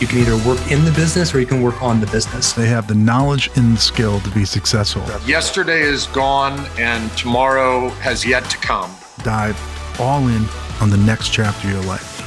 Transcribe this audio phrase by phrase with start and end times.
[0.00, 2.54] You can either work in the business or you can work on the business.
[2.54, 5.02] They have the knowledge and the skill to be successful.
[5.28, 8.90] Yesterday is gone and tomorrow has yet to come.
[9.22, 9.60] Dive
[10.00, 10.46] all in
[10.80, 12.18] on the next chapter of your life.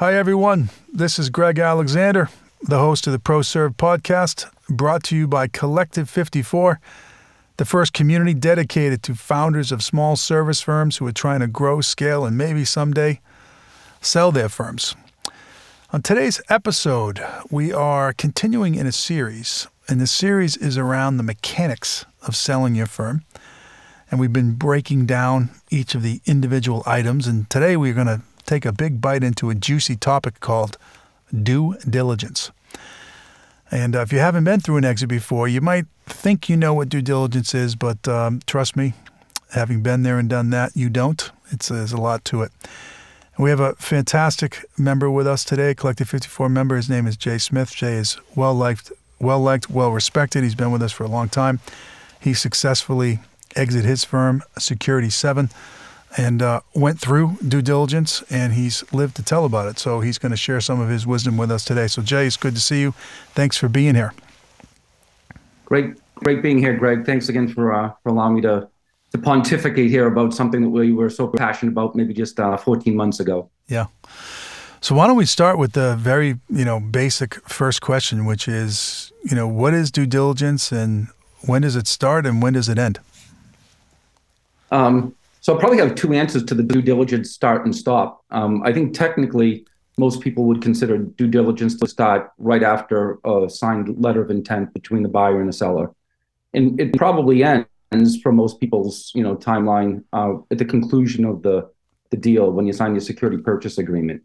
[0.00, 0.70] Hi, everyone.
[0.92, 2.28] This is Greg Alexander,
[2.62, 6.80] the host of the ProServe podcast, brought to you by Collective 54,
[7.56, 11.80] the first community dedicated to founders of small service firms who are trying to grow,
[11.80, 13.20] scale, and maybe someday
[14.00, 14.96] sell their firms.
[15.92, 21.24] On today's episode, we are continuing in a series, and the series is around the
[21.24, 23.24] mechanics of selling your firm.
[24.08, 28.20] And we've been breaking down each of the individual items, and today we're going to
[28.46, 30.78] take a big bite into a juicy topic called
[31.36, 32.52] due diligence.
[33.68, 36.72] And uh, if you haven't been through an exit before, you might think you know
[36.72, 38.92] what due diligence is, but um, trust me,
[39.54, 41.32] having been there and done that, you don't.
[41.50, 42.52] It's, there's a lot to it.
[43.40, 46.76] We have a fantastic member with us today, Collective 54 member.
[46.76, 47.74] His name is Jay Smith.
[47.74, 50.42] Jay is well liked, well liked, well respected.
[50.42, 51.58] He's been with us for a long time.
[52.20, 53.20] He successfully
[53.56, 55.48] exited his firm, Security 7
[56.18, 59.78] and uh, went through due diligence, and he's lived to tell about it.
[59.78, 61.86] So he's going to share some of his wisdom with us today.
[61.86, 62.92] So Jay, it's good to see you.
[63.32, 64.12] Thanks for being here.
[65.64, 67.06] Great, great being here, Greg.
[67.06, 68.68] Thanks again for uh, for allowing me to
[69.12, 72.94] to pontificate here about something that we were so passionate about maybe just uh, 14
[72.94, 73.50] months ago.
[73.68, 73.86] Yeah.
[74.80, 79.12] So why don't we start with the very you know basic first question, which is
[79.22, 81.08] you know what is due diligence and
[81.42, 82.98] when does it start and when does it end?
[84.70, 88.24] Um, so I'll probably have two answers to the due diligence start and stop.
[88.30, 89.66] Um, I think technically,
[89.98, 94.72] most people would consider due diligence to start right after a signed letter of intent
[94.72, 95.92] between the buyer and the seller,
[96.54, 97.66] and it probably ends
[98.22, 101.68] for most people's you know timeline uh, at the conclusion of the
[102.10, 104.22] the deal when you sign your security purchase agreement.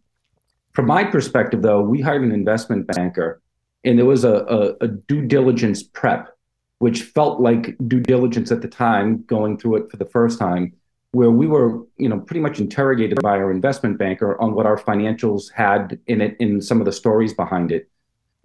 [0.74, 3.42] From my perspective, though, we hired an investment banker,
[3.84, 6.36] and there was a, a, a due diligence prep,
[6.80, 10.74] which felt like due diligence at the time, going through it for the first time
[11.16, 14.78] where we were, you know, pretty much interrogated by our investment banker on what our
[14.78, 17.90] financials had in it, in some of the stories behind it.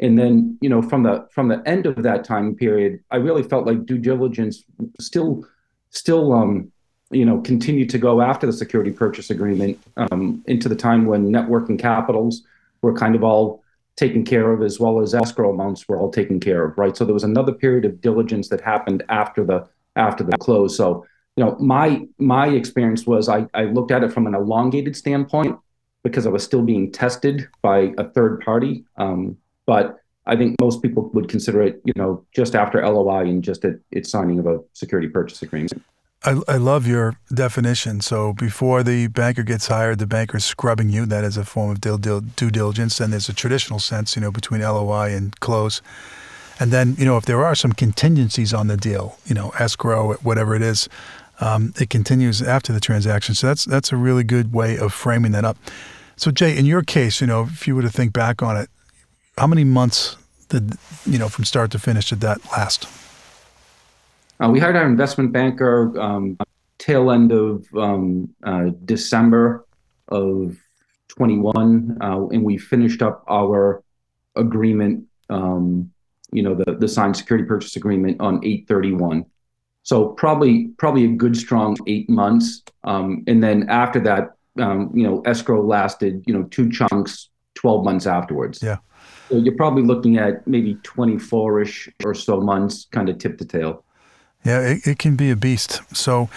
[0.01, 3.43] And then, you know, from the from the end of that time period, I really
[3.43, 4.65] felt like due diligence
[4.99, 5.47] still,
[5.91, 6.73] still, um,
[7.11, 11.31] you know, continued to go after the security purchase agreement um, into the time when
[11.31, 12.43] net working capitals
[12.83, 13.63] were kind of all
[13.97, 16.97] taken care of, as well as escrow amounts were all taken care of, right?
[16.97, 20.77] So there was another period of diligence that happened after the after the close.
[20.77, 21.05] So
[21.37, 25.59] you know, my my experience was I, I looked at it from an elongated standpoint
[26.03, 28.85] because I was still being tested by a third party.
[28.97, 29.37] Um,
[29.71, 33.65] but I think most people would consider it, you know, just after LOI and just
[33.65, 35.81] at its signing of a security purchase agreement.
[36.25, 38.01] I, I love your definition.
[38.01, 41.07] So before the banker gets hired, the banker's scrubbing you.
[41.07, 42.99] That is a form of due, due, diligence.
[42.99, 45.83] And there's a traditional sense, you know, between LOI and close.
[46.59, 50.15] And then, you know, if there are some contingencies on the deal, you know, escrow,
[50.15, 50.89] whatever it is,
[51.39, 53.37] um, it continues after the transaction.
[53.37, 55.59] So that's that's a really good way of framing that up.
[56.17, 58.69] So Jay, in your case, you know, if you were to think back on it,
[59.41, 60.19] how many months
[60.51, 62.87] did you know from start to finish did that last?
[64.39, 66.37] Uh, we hired our investment banker um,
[66.79, 69.65] tail end of um, uh, December
[70.09, 70.57] of
[71.09, 73.83] 21, uh, and we finished up our
[74.37, 75.05] agreement.
[75.31, 75.91] Um,
[76.33, 79.25] you know, the the signed security purchase agreement on 831.
[79.85, 85.03] So probably probably a good strong eight months, um, and then after that, um, you
[85.03, 88.63] know, escrow lasted you know two chunks, twelve months afterwards.
[88.63, 88.77] Yeah.
[89.31, 93.85] So you're probably looking at maybe 24ish or so months, kind of tip to tail.
[94.45, 95.81] Yeah, it, it can be a beast.
[95.97, 96.29] So,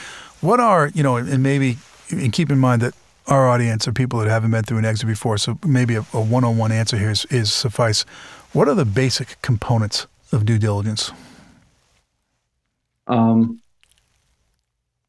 [0.41, 1.77] what are you know, and maybe
[2.11, 2.93] and keep in mind that
[3.27, 6.21] our audience are people that haven't been through an exit before, so maybe a, a
[6.21, 8.03] one-on-one answer here is, is suffice.
[8.51, 11.11] What are the basic components of due diligence?
[13.07, 13.61] Um,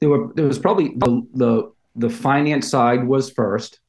[0.01, 3.81] there were there was probably the the, the finance side was first,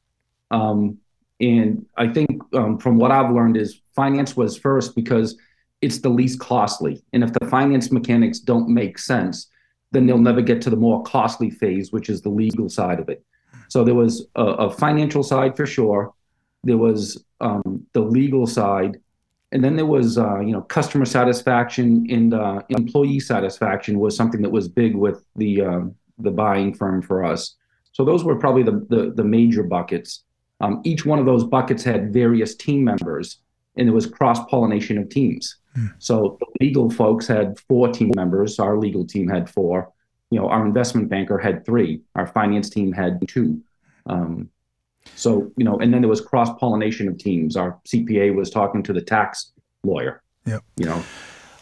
[0.50, 0.98] um,
[1.40, 5.36] and I think um, from what I've learned is finance was first because
[5.82, 9.48] it's the least costly, and if the finance mechanics don't make sense,
[9.92, 13.08] then they'll never get to the more costly phase, which is the legal side of
[13.08, 13.24] it.
[13.68, 16.14] So there was a, a financial side for sure.
[16.64, 18.98] There was um, the legal side,
[19.52, 24.42] and then there was uh, you know customer satisfaction and uh, employee satisfaction was something
[24.42, 25.80] that was big with the uh,
[26.18, 27.56] the buying firm for us.
[27.92, 30.24] So those were probably the the, the major buckets.
[30.60, 33.38] Um, each one of those buckets had various team members,
[33.76, 35.56] and there was cross pollination of teams.
[35.74, 35.86] Hmm.
[35.98, 38.58] So the legal folks had four team members.
[38.58, 39.92] Our legal team had four.
[40.30, 42.00] You know, our investment banker had three.
[42.14, 43.62] Our finance team had two.
[44.06, 44.50] Um,
[45.14, 47.56] So, you know, and then there was cross pollination of teams.
[47.56, 49.52] Our CPA was talking to the tax
[49.84, 50.20] lawyer.
[50.46, 50.62] Yep.
[50.76, 51.02] You know,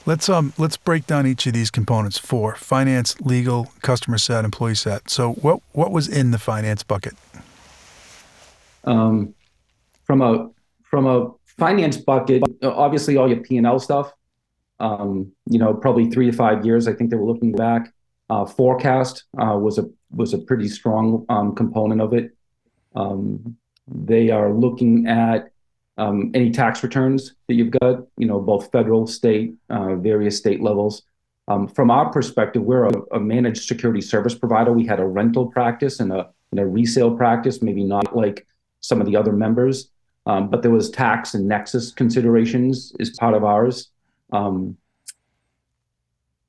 [0.06, 4.74] Let's um let's break down each of these components for finance, legal, customer set, employee
[4.74, 5.08] set.
[5.08, 7.14] So what what was in the finance bucket?
[8.86, 9.34] Um,
[10.04, 10.50] from a
[10.82, 14.12] from a finance bucket, obviously all your P and L stuff.
[14.80, 16.88] Um, you know, probably three to five years.
[16.88, 17.92] I think they were looking back.
[18.30, 22.36] Uh, forecast uh, was a was a pretty strong um, component of it.
[22.94, 25.50] Um, they are looking at
[25.98, 28.00] um, any tax returns that you've got.
[28.16, 31.02] You know, both federal, state, uh, various state levels.
[31.46, 34.72] Um, from our perspective, we're a, a managed security service provider.
[34.72, 38.46] We had a rental practice and a and a resale practice, maybe not like
[38.84, 39.88] some of the other members,
[40.26, 43.88] um, but there was tax and nexus considerations as part of ours.
[44.30, 44.76] Um,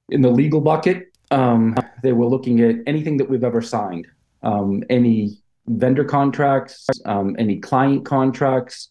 [0.10, 4.08] in the legal bucket, um, they were looking at anything that we've ever signed,
[4.44, 5.38] um, any
[5.68, 8.90] vendor contracts, um, any client contracts.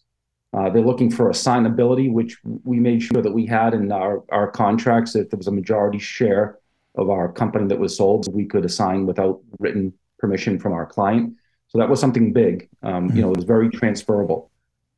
[0.51, 4.49] Uh, they're looking for assignability, which we made sure that we had in our, our
[4.49, 5.15] contracts.
[5.15, 6.57] If there was a majority share
[6.95, 11.35] of our company that was sold, we could assign without written permission from our client.
[11.75, 12.69] So that was something big.
[12.83, 14.49] Um, you know, it was very transferable.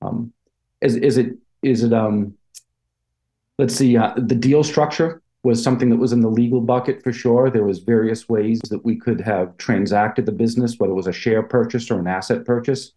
[0.03, 0.31] Um,
[0.79, 2.35] is is it is it um,
[3.57, 7.11] let's see uh, the deal structure was something that was in the legal bucket for
[7.11, 7.49] sure.
[7.49, 11.11] There was various ways that we could have transacted the business, whether it was a
[11.11, 12.91] share purchase or an asset purchase.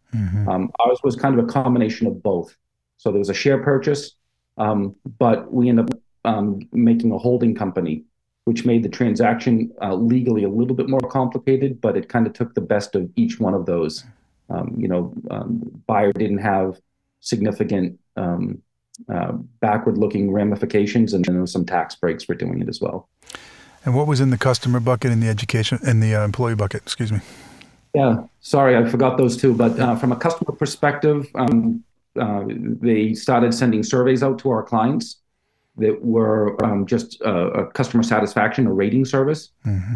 [0.50, 2.54] Um, ours was kind of a combination of both.
[2.98, 4.12] So there was a share purchase,
[4.58, 8.04] um, but we ended up um, making a holding company,
[8.50, 12.32] which made the transaction uh, legally a little bit more complicated, but it kind of
[12.32, 14.02] took the best of each one of those.
[14.49, 16.81] Um, you know, um, buyer didn't have
[17.20, 18.61] significant um,
[19.08, 23.08] uh, backward-looking ramifications, and then there was some tax breaks for doing it as well.
[23.85, 26.82] And what was in the customer bucket and the education and the uh, employee bucket?
[26.82, 27.20] Excuse me.
[27.94, 29.55] Yeah, sorry, I forgot those two.
[29.55, 31.85] But uh, from a customer perspective, um,
[32.19, 35.19] uh, they started sending surveys out to our clients
[35.80, 39.50] that were um, just a, a customer satisfaction, a rating service.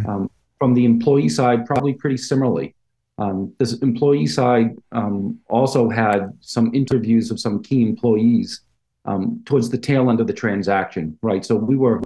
[0.08, 2.74] Um, from the employee side, probably pretty similarly.
[3.18, 8.62] Um, this employee side um, also had some interviews of some key employees
[9.04, 11.44] um, towards the tail end of the transaction, right?
[11.44, 12.02] So we were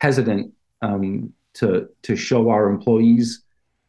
[0.00, 0.52] hesitant
[0.82, 3.42] um, to to show our employees,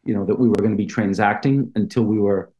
[0.06, 2.52] you know, that we were going to be transacting until we were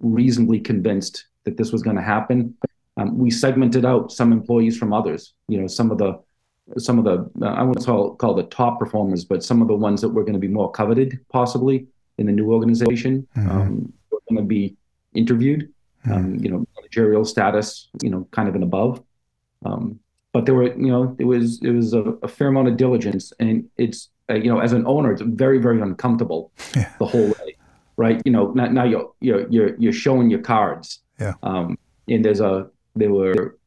[0.00, 2.54] reasonably convinced that this was going to happen.
[2.96, 5.34] Um, we segmented out some employees from others.
[5.48, 6.20] You know, some of the
[6.78, 9.74] some of the uh, I won't call call the top performers, but some of the
[9.74, 11.86] ones that were going to be more coveted, possibly
[12.18, 14.76] in the new organization, um, were going to be
[15.14, 15.72] interviewed.
[16.10, 19.00] Um, you know, managerial status, you know, kind of and above.
[19.64, 20.00] Um,
[20.32, 23.32] but there were, you know, it was it was a, a fair amount of diligence,
[23.38, 26.92] and it's uh, you know, as an owner, it's very very uncomfortable Yeah.
[26.98, 27.56] the whole way,
[27.96, 28.20] right?
[28.24, 31.34] You know, now, now you're you're you're you're showing your cards, Yeah.
[31.44, 31.78] um,
[32.08, 33.58] and there's a there were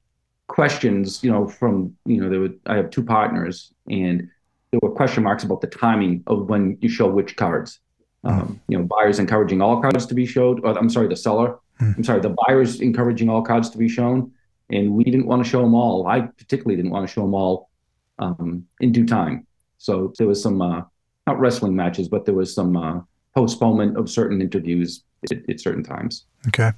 [0.48, 4.30] questions, you know, from you know there were I have two partners, and
[4.72, 7.80] there were question marks about the timing of when you show which cards.
[8.24, 10.60] Um, you know, buyers encouraging all cards to be showed.
[10.66, 11.60] Or, I'm sorry, the seller.
[11.80, 14.31] I'm sorry, the buyers encouraging all cards to be shown,
[14.69, 16.07] and we didn't want to show them all.
[16.07, 17.69] I particularly didn't want to show them all
[18.18, 19.45] um, in due time.
[19.77, 20.81] So there was some uh,
[21.27, 23.01] not wrestling matches, but there was some uh,
[23.36, 26.25] postponement of certain interviews at, at certain times.
[26.48, 26.72] Okay.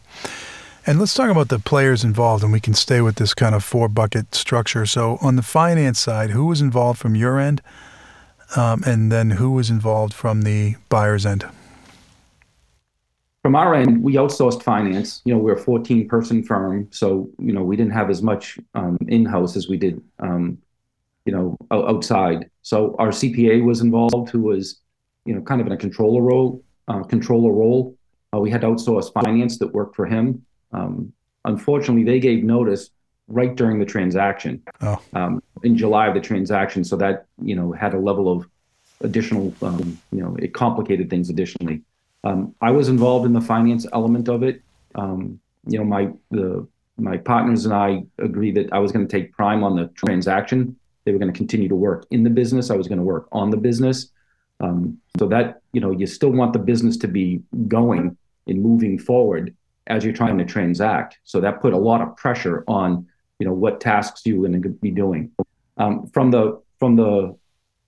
[0.90, 3.62] And let's talk about the players involved, and we can stay with this kind of
[3.62, 4.86] four bucket structure.
[4.86, 7.62] So, on the finance side, who was involved from your end,
[8.56, 11.46] um, and then who was involved from the buyer's end?
[13.42, 15.22] From our end, we outsourced finance.
[15.26, 18.58] You know, we're a 14 person firm, so you know we didn't have as much
[18.74, 20.58] um, in house as we did, um,
[21.26, 22.50] you know, outside.
[22.62, 24.80] So our CPA was involved, who was,
[25.26, 26.64] you know, kind of in a controller role.
[26.88, 27.98] Uh, controller role.
[28.34, 30.46] Uh, we had outsourced finance that worked for him.
[30.72, 31.14] Um,
[31.46, 32.90] unfortunately, they gave notice
[33.28, 36.84] right during the transaction Oh, um, in July of the transaction.
[36.84, 38.48] So that you know had a level of
[39.02, 41.82] additional, um, you know, it complicated things additionally.
[42.24, 44.62] Um, I was involved in the finance element of it.
[44.96, 49.12] Um, you know, my the my partners and I agreed that I was going to
[49.12, 50.76] take prime on the transaction.
[51.04, 52.70] They were going to continue to work in the business.
[52.70, 54.10] I was going to work on the business.
[54.60, 58.98] Um, so that you know, you still want the business to be going and moving
[58.98, 59.56] forward
[59.88, 61.20] as you're trying to transact.
[61.24, 63.08] So that put a lot of pressure on
[63.40, 65.32] you know what tasks you were going to be doing.
[65.78, 67.36] Um, from the from the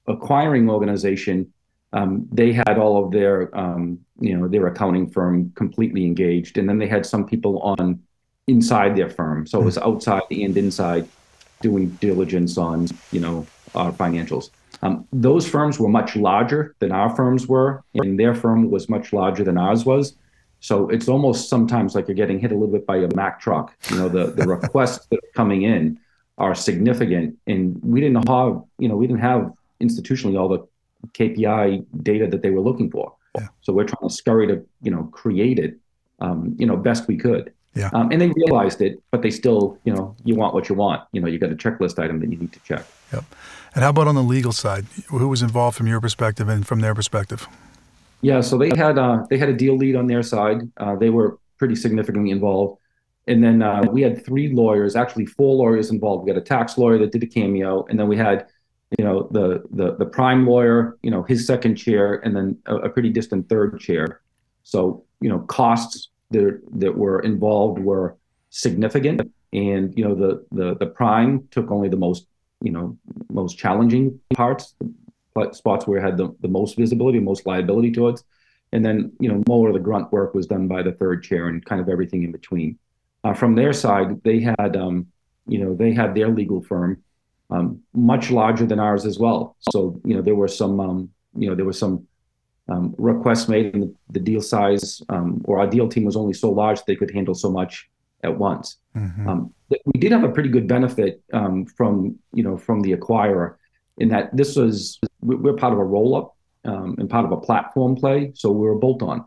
[0.07, 1.53] acquiring organization,
[1.93, 6.67] um, they had all of their um, you know their accounting firm completely engaged, and
[6.69, 8.01] then they had some people on
[8.47, 11.07] inside their firm, so it was outside and inside
[11.61, 14.49] doing diligence on you know our financials.
[14.81, 19.11] Um, those firms were much larger than our firms were, and their firm was much
[19.11, 20.15] larger than ours was.
[20.59, 23.75] So it's almost sometimes like you're getting hit a little bit by a Mack truck.
[23.89, 25.99] You know, the the requests that are coming in
[26.37, 29.51] are significant, and we didn't have you know we didn't have
[29.81, 30.67] institutionally all the
[31.13, 33.13] KPI data that they were looking for.
[33.37, 33.47] Yeah.
[33.61, 35.77] So we're trying to scurry to you know create it,
[36.19, 37.53] um, you know, best we could.
[37.75, 37.89] Yeah.
[37.93, 41.03] Um, and they realized it, but they still, you know, you want what you want.
[41.11, 42.83] You know, you got a checklist item that you need to check.
[43.13, 43.23] Yep.
[43.75, 44.85] And how about on the legal side?
[45.07, 47.47] Who was involved from your perspective and from their perspective?
[48.21, 50.69] Yeah, so they had uh, they had a deal lead on their side.
[50.77, 52.79] Uh, they were pretty significantly involved,
[53.27, 56.25] and then uh, we had three lawyers, actually four lawyers involved.
[56.25, 58.47] We had a tax lawyer that did a cameo, and then we had,
[58.97, 62.75] you know, the the the prime lawyer, you know, his second chair, and then a,
[62.77, 64.21] a pretty distant third chair.
[64.63, 68.17] So you know, costs that that were involved were
[68.49, 69.21] significant,
[69.53, 72.27] and you know, the the the prime took only the most
[72.61, 72.97] you know
[73.29, 74.75] most challenging parts,
[75.51, 78.23] spots where it had the, the most visibility, most liability towards.
[78.71, 81.47] And then, you know, more of the grunt work was done by the third chair
[81.47, 82.77] and kind of everything in between.
[83.23, 85.07] Uh, from their side, they had, um,
[85.47, 87.01] you know, they had their legal firm,
[87.49, 89.55] um, much larger than ours as well.
[89.71, 92.07] So, you know, there were some, um, you know, there were some
[92.67, 96.33] um, requests made, and the, the deal size um, or our deal team was only
[96.33, 97.89] so large that they could handle so much
[98.23, 98.77] at once.
[98.95, 99.27] Mm-hmm.
[99.27, 99.53] Um,
[99.85, 101.21] we did have a pretty good benefit
[101.75, 103.55] from, you know, from the acquirer
[103.99, 107.37] in that this was we're part of a roll up um, and part of a
[107.37, 109.25] platform play, so we are a bolt on,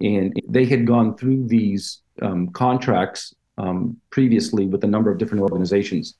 [0.00, 5.42] and they had gone through these um, contracts um, previously with a number of different
[5.42, 6.14] organizations.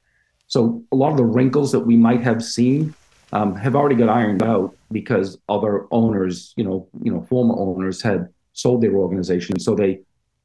[0.49, 2.95] So a lot of the wrinkles that we might have seen
[3.33, 8.03] um, have already got ironed out because other owners, you know, you know, former owners
[8.03, 10.01] had sold their organization, so they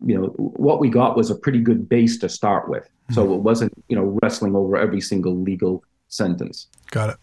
[0.05, 2.87] you know what we got was a pretty good base to start with.
[3.11, 3.33] So mm-hmm.
[3.33, 6.67] it wasn't you know wrestling over every single legal sentence.
[6.91, 7.17] Got it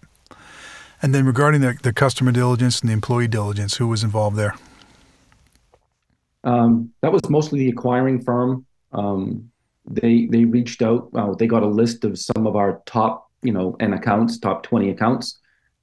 [1.03, 4.55] and then regarding the, the customer diligence and the employee diligence, who was involved there?
[6.45, 8.65] Um, that was mostly the acquiring firm.
[8.93, 9.51] Um,
[9.87, 11.11] they they reached out.
[11.15, 14.63] Uh, they got a list of some of our top, you know, N accounts, top
[14.63, 15.39] twenty accounts.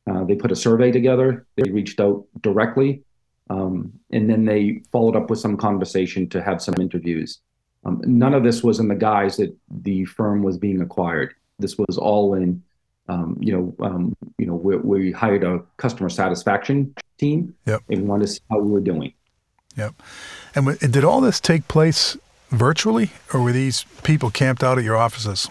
[0.09, 1.45] Uh, they put a survey together.
[1.55, 3.03] They reached out directly,
[3.49, 7.39] um, and then they followed up with some conversation to have some interviews.
[7.85, 11.33] Um, none of this was in the guise that the firm was being acquired.
[11.59, 12.63] This was all in
[13.09, 17.81] um, you know, um, you know, we, we, hired a customer satisfaction team, yep.
[17.89, 19.13] and wanted to see how we were doing.
[19.75, 19.95] Yep.
[20.55, 22.17] And w- did all this take place
[22.49, 25.49] virtually, or were these people camped out at your offices?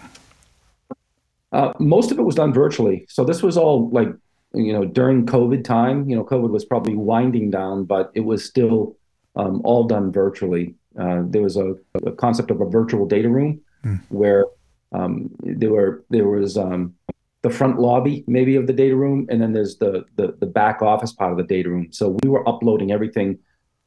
[1.51, 3.05] Uh, most of it was done virtually.
[3.09, 4.09] So this was all like,
[4.53, 6.09] you know, during COVID time.
[6.09, 8.95] You know, COVID was probably winding down, but it was still
[9.35, 10.75] um, all done virtually.
[10.97, 11.75] Uh, there was a,
[12.05, 13.99] a, concept of a virtual data room mm.
[14.09, 14.45] where
[14.91, 16.95] um, there were there was um,
[17.41, 20.81] the front lobby maybe of the data room, and then there's the the, the back
[20.81, 21.87] office part of the data room.
[21.91, 23.39] So we were uploading everything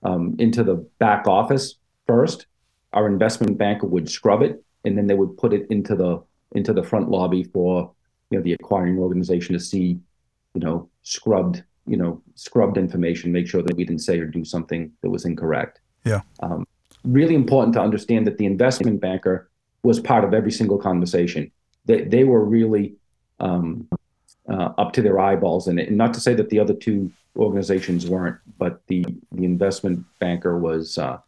[0.02, 2.46] um, into the back office first.
[2.92, 6.72] Our investment banker would scrub it, and then they would put it into the into
[6.72, 7.92] the front lobby for
[8.30, 9.98] you know the acquiring organization to see,
[10.54, 14.44] you know, scrubbed you know scrubbed information, make sure that we didn't say or do
[14.44, 15.80] something that was incorrect.
[16.04, 16.22] Yeah.
[16.40, 16.66] Um,
[17.04, 19.50] really important to understand that the investment banker
[19.82, 21.50] was part of every single conversation.
[21.84, 22.94] They they were really
[23.42, 23.88] um,
[24.48, 25.88] uh, up to their eyeballs in it.
[25.88, 30.58] And not to say that the other two organizations weren't, but the the investment banker
[30.58, 31.18] was uh,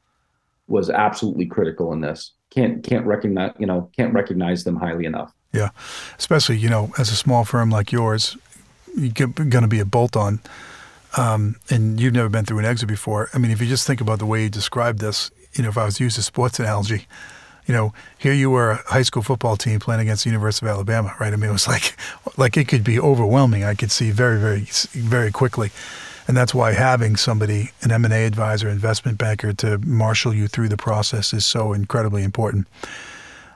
[0.66, 2.33] was absolutely critical in this.
[2.50, 5.33] Can't can't recognize you know can't recognize them highly enough.
[5.52, 5.71] Yeah,
[6.18, 8.37] especially you know as a small firm like yours,
[8.97, 10.40] you're going to be a bolt on.
[11.16, 13.28] Um, and you've never been through an exit before.
[13.33, 15.78] I mean, if you just think about the way you described this, you know, if
[15.78, 17.06] I was to use a sports analogy,
[17.66, 20.71] you know, here you were a high school football team playing against the University of
[20.71, 21.33] Alabama, right?
[21.33, 21.97] I mean, it was like,
[22.37, 23.64] like it could be overwhelming.
[23.64, 24.61] I could see very, very,
[24.92, 25.71] very quickly,
[26.26, 30.49] and that's why having somebody, an M and A advisor, investment banker, to marshal you
[30.49, 32.66] through the process is so incredibly important.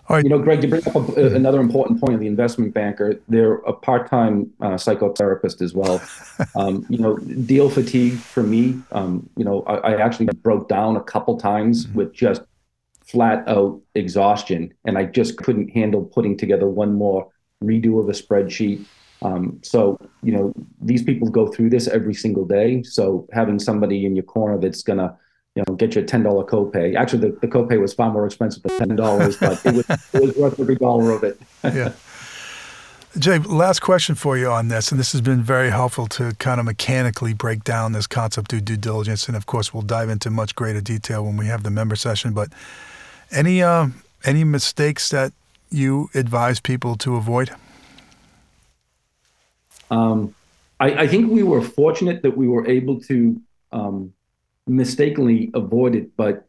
[0.09, 0.25] All right.
[0.25, 1.37] You know, Greg, you bring up a, mm-hmm.
[1.37, 3.21] another important point of the investment banker.
[3.29, 6.01] They're a part-time uh, psychotherapist as well.
[6.55, 8.81] Um, you know, deal fatigue for me.
[8.93, 11.99] Um, you know, I, I, actually broke down a couple times mm-hmm.
[11.99, 12.43] with just
[13.09, 17.29] flat out exhaustion, and I just couldn't handle putting together one more
[17.63, 18.85] redo of a spreadsheet.
[19.23, 22.83] Um, so you know these people go through this every single day.
[22.83, 25.17] So having somebody in your corner that's gonna
[25.57, 26.95] you know get you a ten dollar copay.
[26.95, 30.23] Actually, the, the copay was far more expensive than ten dollars, but it was, it
[30.23, 31.41] was worth every dollar of it.
[31.65, 31.93] yeah.
[33.19, 36.61] Jay, last question for you on this, and this has been very helpful to kind
[36.61, 39.27] of mechanically break down this concept of due diligence.
[39.27, 42.35] And of course, we'll dive into much greater detail when we have the member session.
[42.35, 42.53] But
[43.31, 43.89] any uh,
[44.25, 45.33] any mistakes that
[45.71, 47.51] you advise people to avoid?
[49.91, 50.35] Um,
[50.81, 53.41] I, I, think we were fortunate that we were able to
[53.73, 54.13] um,
[54.67, 56.47] mistakenly avoid it, but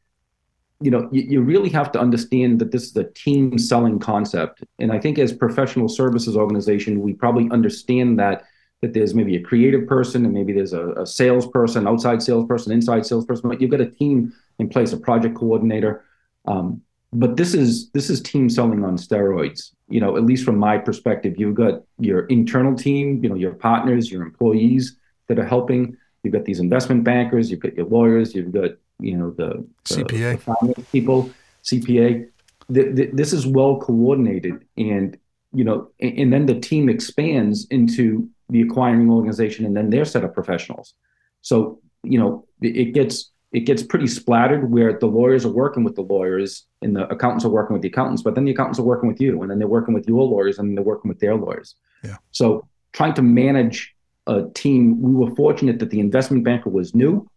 [0.82, 4.64] you know, you, you really have to understand that this is a team selling concept.
[4.80, 8.46] And I think as professional services organization, we probably understand that
[8.82, 13.06] that there's maybe a creative person and maybe there's a, a salesperson, outside salesperson, inside
[13.06, 16.06] salesperson, but you've got a team in place, a project coordinator.
[16.50, 16.82] Um,
[17.14, 19.72] but this is this is team selling on steroids.
[19.88, 23.54] You know, at least from my perspective, you've got your internal team, you know, your
[23.54, 25.96] partners, your employees that are helping.
[26.24, 30.04] You've got these investment bankers, you've got your lawyers, you've got you know the, the
[30.04, 31.30] CPA the people,
[31.64, 32.28] CPA.
[32.72, 35.18] The, the, this is well coordinated, and
[35.54, 40.06] you know, and, and, then the team expands into the acquiring organization, and then their
[40.06, 40.94] set of professionals.
[41.42, 45.84] So you know, it, it gets it gets pretty splattered where the lawyers are working
[45.84, 48.80] with the lawyers and the accountants are working with the accountants, but then the accountants
[48.80, 51.20] are working with you, and then they're working with your lawyers, and they're working with
[51.20, 51.76] their lawyers.
[52.04, 52.18] Yeah.
[52.32, 53.96] So trying to manage
[54.28, 57.28] a team, we were fortunate that the investment banker was new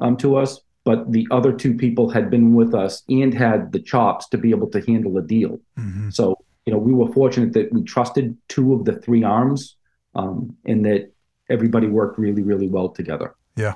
[0.00, 3.78] um, to us, but the other two people had been with us and had the
[3.78, 5.60] chops to be able to handle a deal.
[5.78, 6.10] Mm-hmm.
[6.10, 6.36] So,
[6.66, 9.76] you know, we were fortunate that we trusted two of the three arms
[10.14, 11.12] um, and that
[11.48, 13.34] everybody worked really, really well together.
[13.56, 13.74] Yeah.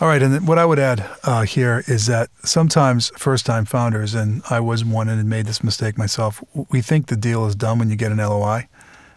[0.00, 0.22] All right.
[0.22, 4.58] And what I would add uh, here is that sometimes first time founders, and I
[4.58, 7.90] was one and had made this mistake myself, we think the deal is done when
[7.90, 8.66] you get an LOI.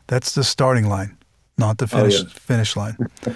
[0.08, 1.18] That's the starting line,
[1.58, 2.30] not the finish, oh, yeah.
[2.34, 2.98] finish line.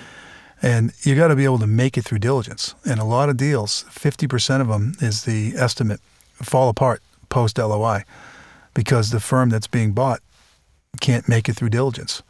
[0.59, 2.73] And you got to be able to make it through diligence.
[2.83, 5.99] And a lot of deals, 50% of them is the estimate
[6.33, 8.03] fall apart post LOI
[8.73, 10.21] because the firm that's being bought
[10.99, 12.23] can't make it through diligence.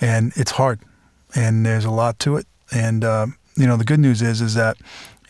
[0.00, 0.80] And it's hard.
[1.36, 2.46] And there's a lot to it.
[2.72, 3.26] And, uh,
[3.56, 4.76] you know, the good news is, is that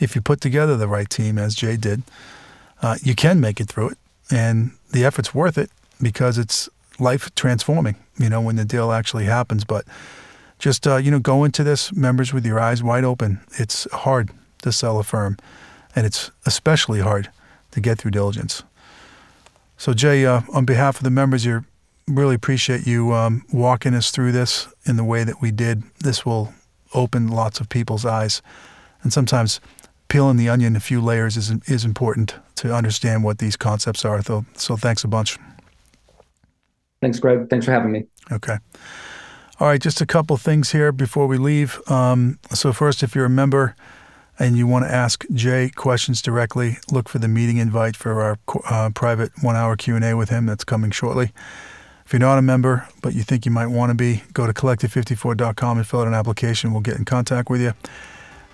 [0.00, 2.02] if you put together the right team, as Jay did,
[2.82, 3.98] uh, you can make it through it.
[4.30, 9.24] And the effort's worth it because it's life transforming, you know, when the deal actually
[9.24, 9.64] happens.
[9.64, 9.84] But
[10.60, 14.30] just uh, you know go into this members with your eyes wide open it's hard
[14.62, 15.36] to sell a firm
[15.96, 17.30] and it's especially hard
[17.72, 18.62] to get through diligence
[19.76, 21.64] so jay uh, on behalf of the members you
[22.06, 26.24] really appreciate you um, walking us through this in the way that we did this
[26.24, 26.52] will
[26.94, 28.42] open lots of people's eyes.
[29.02, 29.60] And sometimes
[30.08, 34.22] peeling the onion a few layers is, is important to understand what these concepts are.
[34.22, 35.38] So, so thanks a bunch.
[37.00, 37.48] Thanks greg.
[37.48, 38.06] Thanks for having me.
[38.30, 38.58] Okay.
[39.58, 41.80] All right, just a couple things here before we leave.
[41.90, 43.76] Um, so first, if you're a member
[44.38, 48.38] and you want to ask Jay questions directly, look for the meeting invite for our
[48.68, 50.46] uh, private one-hour Q&A with him.
[50.46, 51.32] That's coming shortly.
[52.10, 54.52] If you're not a member, but you think you might want to be, go to
[54.52, 56.72] collective54.com and fill out an application.
[56.72, 57.72] We'll get in contact with you.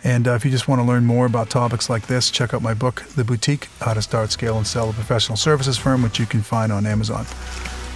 [0.05, 2.61] And uh, if you just want to learn more about topics like this, check out
[2.61, 6.19] my book, The Boutique How to Start, Scale, and Sell a Professional Services Firm, which
[6.19, 7.25] you can find on Amazon.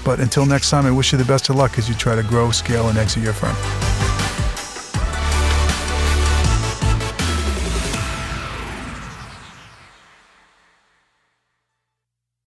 [0.02, 2.22] But until next time, I wish you the best of luck as you try to
[2.22, 4.09] grow, scale, and exit your firm.